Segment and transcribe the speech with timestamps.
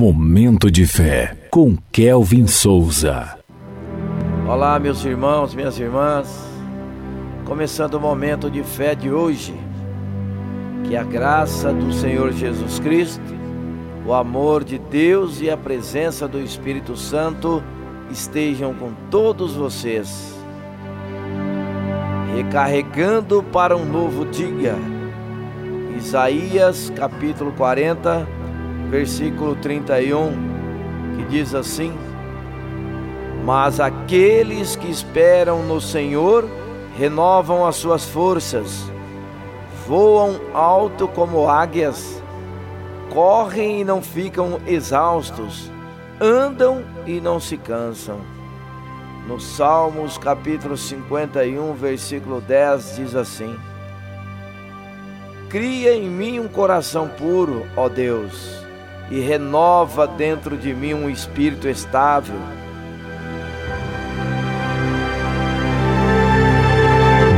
[0.00, 3.36] Momento de fé com Kelvin Souza.
[4.48, 6.42] Olá, meus irmãos, minhas irmãs.
[7.44, 9.54] Começando o momento de fé de hoje.
[10.84, 13.22] Que a graça do Senhor Jesus Cristo,
[14.06, 17.62] o amor de Deus e a presença do Espírito Santo
[18.10, 20.34] estejam com todos vocês.
[22.34, 24.76] Recarregando para um novo dia.
[25.94, 28.39] Isaías capítulo 40,
[28.90, 30.32] versículo 31,
[31.16, 31.96] que diz assim:
[33.44, 36.44] Mas aqueles que esperam no Senhor
[36.98, 38.84] renovam as suas forças,
[39.86, 42.20] voam alto como águias,
[43.10, 45.70] correm e não ficam exaustos,
[46.20, 48.18] andam e não se cansam.
[49.28, 53.54] No Salmos capítulo 51, versículo 10 diz assim:
[55.48, 58.60] Cria em mim um coração puro, ó Deus,
[59.10, 62.38] e renova dentro de mim um espírito estável.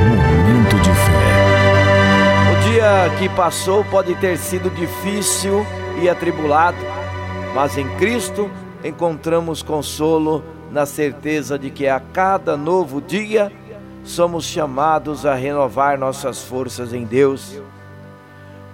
[0.09, 1.33] Momento de fé.
[2.53, 5.67] O dia que passou pode ter sido difícil
[6.03, 6.79] e atribulado,
[7.55, 8.51] mas em Cristo
[8.85, 13.51] encontramos consolo na certeza de que a cada novo dia
[14.05, 17.61] somos chamados a renovar nossas forças em Deus.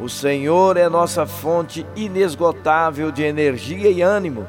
[0.01, 4.47] O Senhor é nossa fonte inesgotável de energia e ânimo,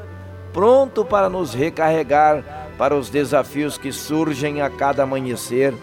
[0.54, 2.44] pronto para nos recarregar
[2.78, 5.74] para os desafios que surgem a cada amanhecer.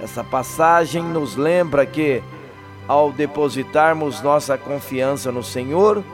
[0.00, 2.22] Essa passagem nos lembra que,
[2.86, 6.04] ao depositarmos nossa confiança no Senhor,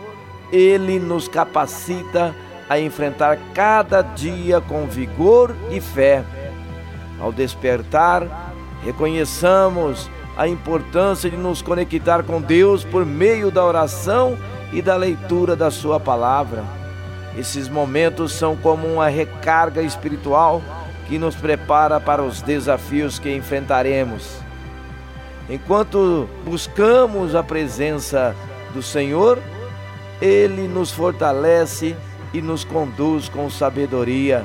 [0.53, 2.35] Ele nos capacita
[2.69, 6.25] a enfrentar cada dia com vigor e fé.
[7.21, 8.55] Ao despertar,
[8.85, 14.37] reconheçamos a importância de nos conectar com Deus por meio da oração
[14.73, 16.65] e da leitura da Sua palavra.
[17.37, 20.63] Esses momentos são como uma recarga espiritual
[21.09, 24.39] que nos prepara para os desafios que enfrentaremos.
[25.49, 28.35] Enquanto buscamos a presença
[28.73, 29.39] do Senhor,
[30.21, 31.97] Ele nos fortalece
[32.33, 34.45] e nos conduz com sabedoria.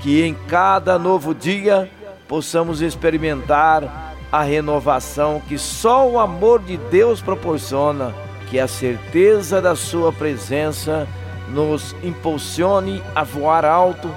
[0.00, 1.90] Que em cada novo dia
[2.28, 8.12] possamos experimentar a renovação que só o amor de Deus proporciona,
[8.50, 11.06] que a certeza da Sua presença
[11.50, 14.12] nos impulsione a voar alto,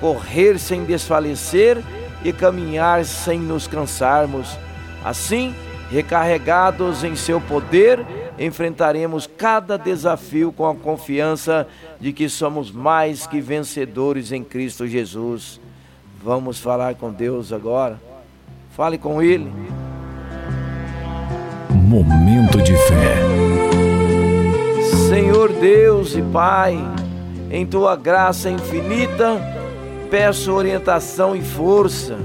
[0.00, 1.80] correr sem desfalecer
[2.24, 4.58] e caminhar sem nos cansarmos.
[5.04, 5.54] Assim,
[5.92, 8.04] recarregados em Seu poder,
[8.40, 11.68] enfrentaremos cada desafio com a confiança
[12.00, 15.60] de que somos mais que vencedores em Cristo Jesus.
[16.20, 18.11] Vamos falar com Deus agora.
[18.74, 19.52] Fale com Ele.
[21.70, 23.16] Momento de fé.
[25.10, 26.78] Senhor Deus e Pai,
[27.50, 29.38] em tua graça infinita,
[30.10, 32.16] peço orientação e força.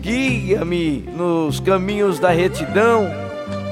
[0.00, 3.08] Guia-me nos caminhos da retidão,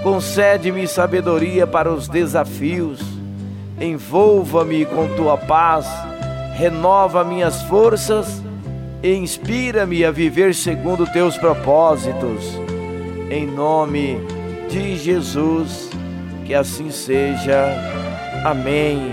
[0.03, 3.01] concede-me sabedoria para os desafios.
[3.81, 5.87] Envolva-me com tua paz,
[6.57, 8.45] renova minhas forças
[9.15, 12.59] inspira-me a viver segundo teus propósitos.
[13.31, 14.19] Em nome
[14.69, 15.91] de Jesus,
[16.45, 17.67] que assim seja.
[18.45, 19.13] Amém.